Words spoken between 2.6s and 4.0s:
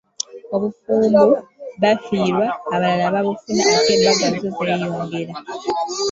balala babufuna ate